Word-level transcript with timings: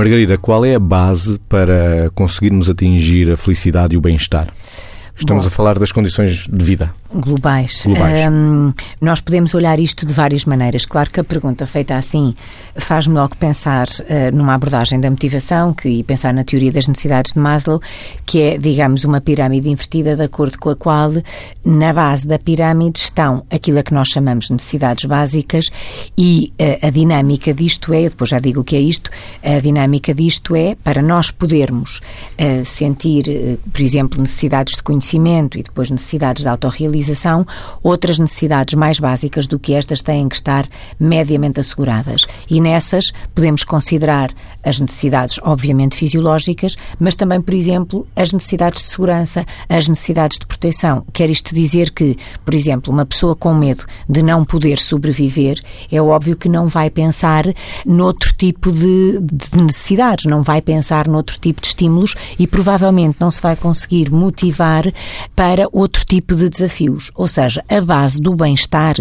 Margarida, 0.00 0.38
qual 0.38 0.64
é 0.64 0.74
a 0.74 0.80
base 0.80 1.38
para 1.40 2.10
conseguirmos 2.14 2.70
atingir 2.70 3.30
a 3.30 3.36
felicidade 3.36 3.94
e 3.94 3.98
o 3.98 4.00
bem-estar? 4.00 4.50
Estamos 5.20 5.44
Bom, 5.44 5.48
a 5.48 5.50
falar 5.50 5.78
das 5.78 5.92
condições 5.92 6.46
de 6.50 6.64
vida. 6.64 6.94
Globais. 7.12 7.84
globais. 7.84 8.26
Um, 8.26 8.72
nós 9.00 9.20
podemos 9.20 9.52
olhar 9.52 9.78
isto 9.78 10.06
de 10.06 10.14
várias 10.14 10.46
maneiras. 10.46 10.86
Claro 10.86 11.10
que 11.10 11.20
a 11.20 11.24
pergunta 11.24 11.66
feita 11.66 11.94
assim 11.94 12.34
faz-me 12.74 13.14
logo 13.14 13.36
pensar 13.36 13.86
uh, 13.86 14.34
numa 14.34 14.54
abordagem 14.54 14.98
da 14.98 15.10
motivação 15.10 15.74
que, 15.74 15.90
e 15.90 16.02
pensar 16.02 16.32
na 16.32 16.42
teoria 16.42 16.72
das 16.72 16.88
necessidades 16.88 17.34
de 17.34 17.38
Maslow, 17.38 17.82
que 18.24 18.40
é, 18.40 18.58
digamos, 18.58 19.04
uma 19.04 19.20
pirâmide 19.20 19.68
invertida 19.68 20.16
de 20.16 20.22
acordo 20.22 20.58
com 20.58 20.70
a 20.70 20.76
qual 20.76 21.12
na 21.62 21.92
base 21.92 22.26
da 22.26 22.38
pirâmide 22.38 23.00
estão 23.00 23.44
aquilo 23.50 23.78
a 23.78 23.82
que 23.82 23.92
nós 23.92 24.08
chamamos 24.08 24.46
de 24.46 24.54
necessidades 24.54 25.04
básicas 25.04 25.66
e 26.16 26.50
uh, 26.58 26.86
a 26.86 26.90
dinâmica 26.90 27.52
disto 27.52 27.92
é, 27.92 28.06
eu 28.06 28.10
depois 28.10 28.30
já 28.30 28.38
digo 28.38 28.60
o 28.60 28.64
que 28.64 28.74
é 28.74 28.80
isto, 28.80 29.10
a 29.44 29.60
dinâmica 29.60 30.14
disto 30.14 30.56
é 30.56 30.76
para 30.82 31.02
nós 31.02 31.30
podermos 31.30 32.00
uh, 32.38 32.64
sentir, 32.64 33.58
por 33.70 33.82
exemplo, 33.82 34.18
necessidades 34.18 34.76
de 34.76 34.82
conhecimento 34.82 35.09
conhecimento 35.10 35.58
e 35.58 35.62
depois 35.62 35.90
necessidades 35.90 36.42
de 36.42 36.48
autorrealização, 36.48 37.44
outras 37.82 38.18
necessidades 38.18 38.74
mais 38.74 39.00
básicas 39.00 39.46
do 39.46 39.58
que 39.58 39.74
estas 39.74 40.02
têm 40.02 40.28
que 40.28 40.36
estar 40.36 40.68
mediamente 40.98 41.58
asseguradas. 41.58 42.26
E 42.48 42.60
nessas 42.60 43.12
podemos 43.34 43.64
considerar 43.64 44.30
as 44.62 44.78
necessidades, 44.78 45.38
obviamente, 45.42 45.96
fisiológicas, 45.96 46.76
mas 46.98 47.14
também, 47.14 47.40
por 47.40 47.54
exemplo, 47.54 48.06
as 48.14 48.32
necessidades 48.32 48.82
de 48.82 48.88
segurança, 48.88 49.44
as 49.68 49.88
necessidades 49.88 50.38
de 50.38 50.46
proteção. 50.46 51.04
Quer 51.12 51.30
isto 51.30 51.54
dizer 51.54 51.90
que, 51.90 52.16
por 52.44 52.54
exemplo, 52.54 52.92
uma 52.92 53.06
pessoa 53.06 53.34
com 53.34 53.54
medo 53.54 53.84
de 54.08 54.22
não 54.22 54.44
poder 54.44 54.78
sobreviver, 54.78 55.60
é 55.90 56.00
óbvio 56.00 56.36
que 56.36 56.48
não 56.48 56.68
vai 56.68 56.90
pensar 56.90 57.44
noutro 57.86 58.32
tipo 58.36 58.70
de, 58.70 59.18
de 59.20 59.62
necessidades, 59.62 60.26
não 60.26 60.42
vai 60.42 60.60
pensar 60.60 61.08
noutro 61.08 61.38
tipo 61.38 61.60
de 61.60 61.68
estímulos 61.68 62.14
e 62.38 62.46
provavelmente 62.46 63.16
não 63.18 63.30
se 63.30 63.40
vai 63.40 63.56
conseguir 63.56 64.10
motivar 64.10 64.84
para 65.34 65.68
outro 65.72 66.04
tipo 66.04 66.34
de 66.34 66.48
desafios. 66.48 67.10
Ou 67.14 67.28
seja, 67.28 67.64
a 67.68 67.80
base 67.80 68.20
do 68.20 68.34
bem-estar 68.34 68.96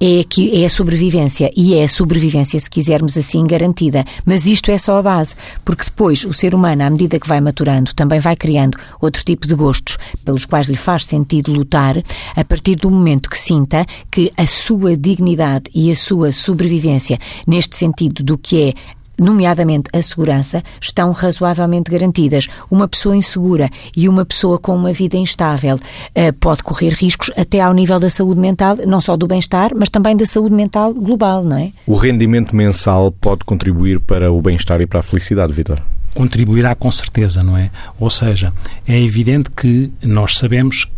é, 0.00 0.24
que, 0.28 0.62
é 0.62 0.66
a 0.66 0.68
sobrevivência 0.68 1.50
e 1.56 1.74
é 1.74 1.84
a 1.84 1.88
sobrevivência, 1.88 2.58
se 2.58 2.70
quisermos 2.70 3.16
assim, 3.16 3.46
garantida. 3.46 4.04
Mas 4.24 4.46
isto 4.46 4.70
é 4.70 4.78
só 4.78 4.98
a 4.98 5.02
base, 5.02 5.34
porque 5.64 5.84
depois 5.84 6.24
o 6.24 6.32
ser 6.32 6.54
humano, 6.54 6.82
à 6.82 6.90
medida 6.90 7.18
que 7.18 7.28
vai 7.28 7.40
maturando, 7.40 7.94
também 7.94 8.20
vai 8.20 8.36
criando 8.36 8.78
outro 9.00 9.24
tipo 9.24 9.46
de 9.46 9.54
gostos 9.54 9.96
pelos 10.24 10.44
quais 10.44 10.66
lhe 10.66 10.76
faz 10.76 11.04
sentido 11.04 11.52
lutar, 11.52 12.02
a 12.34 12.44
partir 12.44 12.76
do 12.76 12.90
momento 12.90 13.30
que 13.30 13.38
sinta 13.38 13.86
que 14.10 14.32
a 14.36 14.46
sua 14.46 14.96
dignidade 14.96 15.70
e 15.74 15.90
a 15.90 15.96
sua 15.96 16.32
sobrevivência, 16.32 17.18
neste 17.46 17.76
sentido 17.76 18.22
do 18.22 18.38
que 18.38 18.62
é 18.62 18.74
nomeadamente 19.18 19.90
a 19.92 20.00
segurança, 20.02 20.62
estão 20.80 21.12
razoavelmente 21.12 21.90
garantidas. 21.90 22.46
Uma 22.70 22.88
pessoa 22.88 23.16
insegura 23.16 23.70
e 23.96 24.08
uma 24.08 24.24
pessoa 24.24 24.58
com 24.58 24.74
uma 24.74 24.92
vida 24.92 25.16
instável 25.16 25.76
uh, 25.76 26.32
pode 26.40 26.62
correr 26.62 26.90
riscos 26.90 27.30
até 27.36 27.60
ao 27.60 27.72
nível 27.72 27.98
da 27.98 28.10
saúde 28.10 28.40
mental, 28.40 28.76
não 28.86 29.00
só 29.00 29.16
do 29.16 29.26
bem-estar, 29.26 29.70
mas 29.76 29.88
também 29.88 30.16
da 30.16 30.26
saúde 30.26 30.54
mental 30.54 30.92
global, 30.94 31.44
não 31.44 31.56
é? 31.56 31.72
O 31.86 31.94
rendimento 31.94 32.54
mensal 32.54 33.10
pode 33.12 33.44
contribuir 33.44 34.00
para 34.00 34.32
o 34.32 34.40
bem-estar 34.40 34.80
e 34.80 34.86
para 34.86 35.00
a 35.00 35.02
felicidade, 35.02 35.52
Vitor? 35.52 35.80
Contribuirá 36.14 36.74
com 36.74 36.90
certeza, 36.92 37.42
não 37.42 37.56
é? 37.56 37.70
Ou 37.98 38.08
seja, 38.08 38.52
é 38.86 39.00
evidente 39.00 39.50
que 39.50 39.92
nós 40.02 40.38
sabemos 40.38 40.88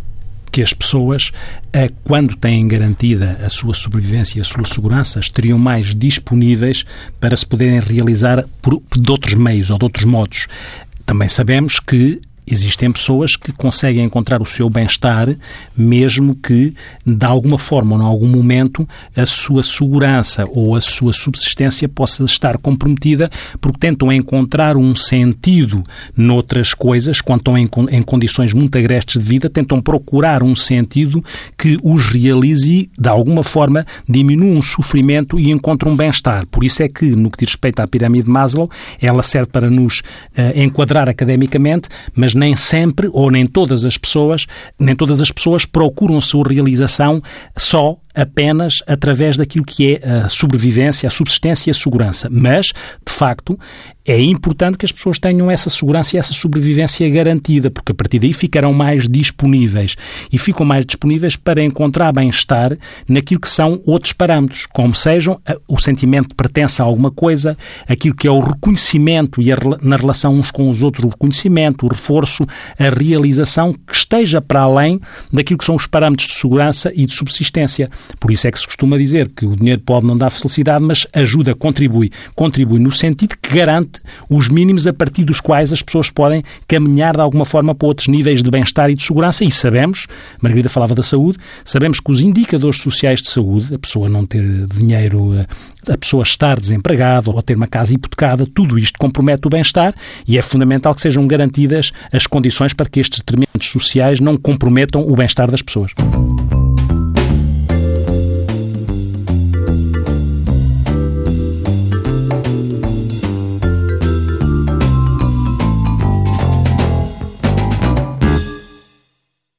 que 0.57 0.63
as 0.63 0.73
pessoas, 0.73 1.31
eh, 1.71 1.91
quando 2.03 2.35
têm 2.35 2.67
garantida 2.67 3.37
a 3.45 3.47
sua 3.47 3.75
sobrevivência 3.75 4.39
e 4.39 4.41
a 4.41 4.43
sua 4.43 4.65
segurança, 4.65 5.19
estariam 5.19 5.59
mais 5.59 5.93
disponíveis 5.93 6.83
para 7.19 7.37
se 7.37 7.45
poderem 7.45 7.79
realizar 7.79 8.43
por, 8.59 8.81
de 8.91 9.11
outros 9.11 9.35
meios 9.35 9.69
ou 9.69 9.77
de 9.77 9.85
outros 9.85 10.05
modos. 10.05 10.47
Também 11.05 11.29
sabemos 11.29 11.79
que 11.79 12.19
existem 12.47 12.91
pessoas 12.91 13.35
que 13.35 13.51
conseguem 13.51 14.05
encontrar 14.05 14.41
o 14.41 14.45
seu 14.45 14.69
bem-estar, 14.69 15.35
mesmo 15.75 16.35
que, 16.35 16.73
de 17.05 17.25
alguma 17.25 17.57
forma 17.57 17.95
ou 17.95 18.01
em 18.01 18.05
algum 18.05 18.27
momento, 18.27 18.87
a 19.15 19.25
sua 19.25 19.63
segurança 19.63 20.45
ou 20.49 20.75
a 20.75 20.81
sua 20.81 21.13
subsistência 21.13 21.87
possa 21.89 22.23
estar 22.23 22.57
comprometida, 22.57 23.29
porque 23.59 23.79
tentam 23.79 24.11
encontrar 24.11 24.77
um 24.77 24.95
sentido 24.95 25.83
noutras 26.15 26.73
coisas, 26.73 27.21
quando 27.21 27.39
estão 27.39 27.57
em, 27.57 27.69
em 27.89 28.01
condições 28.01 28.53
muito 28.53 28.77
agrestes 28.77 29.21
de 29.21 29.27
vida, 29.27 29.49
tentam 29.49 29.81
procurar 29.81 30.41
um 30.41 30.55
sentido 30.55 31.23
que 31.57 31.77
os 31.83 32.07
realize 32.07 32.89
de 32.97 33.09
alguma 33.09 33.43
forma, 33.43 33.85
diminua 34.07 34.57
um 34.57 34.61
sofrimento 34.61 35.39
e 35.39 35.51
encontre 35.51 35.87
um 35.87 35.95
bem-estar. 35.95 36.45
Por 36.47 36.63
isso 36.63 36.83
é 36.83 36.89
que, 36.89 37.05
no 37.15 37.29
que 37.29 37.37
diz 37.39 37.49
respeito 37.49 37.79
à 37.79 37.87
pirâmide 37.87 38.25
de 38.25 38.31
Maslow, 38.31 38.69
ela 39.01 39.23
serve 39.23 39.51
para 39.51 39.69
nos 39.69 39.99
uh, 39.99 40.03
enquadrar 40.55 41.09
academicamente, 41.09 41.89
mas 42.15 42.33
nem 42.37 42.55
sempre 42.55 43.09
ou 43.11 43.29
nem 43.31 43.45
todas 43.45 43.83
as 43.83 43.97
pessoas, 43.97 44.45
nem 44.79 44.95
todas 44.95 45.19
as 45.19 45.31
pessoas 45.31 45.65
procuram 45.65 46.17
a 46.17 46.21
sua 46.21 46.47
realização 46.47 47.21
só 47.57 47.97
apenas 48.17 48.81
através 48.87 49.37
daquilo 49.37 49.63
que 49.63 49.93
é 49.95 50.09
a 50.09 50.27
sobrevivência, 50.27 51.07
a 51.07 51.11
subsistência 51.11 51.69
e 51.69 51.71
a 51.71 51.73
segurança. 51.73 52.27
Mas, 52.31 52.67
de 52.67 53.13
facto, 53.13 53.57
é 54.07 54.21
importante 54.21 54.77
que 54.77 54.85
as 54.85 54.91
pessoas 54.91 55.19
tenham 55.19 55.51
essa 55.51 55.69
segurança 55.69 56.15
e 56.15 56.19
essa 56.19 56.33
sobrevivência 56.33 57.07
garantida, 57.09 57.69
porque 57.69 57.91
a 57.91 57.95
partir 57.95 58.19
daí 58.19 58.31
ficarão 58.31 58.71
mais 58.71 59.05
disponíveis 59.05 59.97
e 60.31 60.37
ficam 60.37 60.65
mais 60.65 60.85
disponíveis 60.85 61.35
para 61.35 61.61
encontrar 61.61 62.13
bem-estar 62.13 62.77
naquilo 63.05 63.41
que 63.41 63.49
são 63.49 63.81
outros 63.85 64.13
parâmetros, 64.13 64.65
como 64.65 64.95
sejam 64.95 65.41
o 65.67 65.77
sentimento 65.77 66.29
de 66.29 66.35
pertença 66.35 66.81
a 66.81 66.85
alguma 66.85 67.11
coisa, 67.11 67.57
aquilo 67.85 68.15
que 68.15 68.27
é 68.27 68.31
o 68.31 68.39
reconhecimento 68.39 69.41
e 69.41 69.51
a, 69.51 69.57
na 69.81 69.97
relação 69.97 70.35
uns 70.35 70.51
com 70.51 70.69
os 70.69 70.83
outros, 70.83 71.03
o 71.03 71.09
reconhecimento, 71.09 71.85
o 71.85 71.89
reforço, 71.89 72.47
a 72.79 72.89
realização 72.89 73.73
que 73.73 73.93
esteja 73.93 74.41
para 74.41 74.61
além 74.61 75.01
daquilo 75.33 75.57
que 75.57 75.65
são 75.65 75.75
os 75.75 75.85
parâmetros 75.85 76.29
de 76.29 76.35
segurança 76.35 76.93
e 76.95 77.05
de 77.05 77.13
subsistência. 77.13 77.89
Por 78.19 78.31
isso 78.31 78.47
é 78.47 78.51
que 78.51 78.59
se 78.59 78.65
costuma 78.65 78.97
dizer 78.97 79.29
que 79.29 79.45
o 79.45 79.55
dinheiro 79.55 79.81
pode 79.81 80.05
não 80.05 80.17
dar 80.17 80.29
felicidade, 80.29 80.83
mas 80.83 81.07
ajuda, 81.13 81.53
contribui. 81.53 82.11
Contribui 82.35 82.79
no 82.79 82.91
sentido 82.91 83.35
que 83.41 83.55
garante 83.55 84.01
os 84.29 84.49
mínimos 84.49 84.87
a 84.87 84.93
partir 84.93 85.23
dos 85.23 85.39
quais 85.39 85.71
as 85.73 85.81
pessoas 85.81 86.09
podem 86.09 86.43
caminhar 86.67 87.15
de 87.15 87.21
alguma 87.21 87.45
forma 87.45 87.73
para 87.75 87.87
outros 87.87 88.07
níveis 88.07 88.41
de 88.41 88.49
bem-estar 88.49 88.89
e 88.89 88.93
de 88.93 89.03
segurança. 89.03 89.43
E 89.43 89.51
sabemos, 89.51 90.07
Margarida 90.41 90.69
falava 90.69 90.95
da 90.95 91.03
saúde, 91.03 91.37
sabemos 91.63 91.99
que 91.99 92.11
os 92.11 92.21
indicadores 92.21 92.79
sociais 92.79 93.21
de 93.21 93.29
saúde, 93.29 93.73
a 93.75 93.79
pessoa 93.79 94.09
não 94.09 94.25
ter 94.25 94.65
dinheiro 94.67 95.33
eh, 95.35 95.45
a 95.91 95.97
pessoa 95.97 96.23
estar 96.23 96.59
desempregada 96.59 97.31
ou 97.31 97.41
ter 97.41 97.55
uma 97.55 97.67
casa 97.67 97.93
hipotecada, 97.93 98.45
tudo 98.45 98.77
isto 98.77 98.97
compromete 98.99 99.47
o 99.47 99.49
bem-estar 99.49 99.93
e 100.27 100.37
é 100.37 100.41
fundamental 100.41 100.93
que 100.93 101.01
sejam 101.01 101.25
garantidas 101.27 101.91
as 102.11 102.27
condições 102.27 102.73
para 102.73 102.87
que 102.87 102.99
estes 102.99 103.19
determinantes 103.19 103.69
sociais 103.69 104.19
não 104.19 104.37
comprometam 104.37 105.01
o 105.01 105.15
bem-estar 105.15 105.49
das 105.49 105.61
pessoas. 105.61 105.91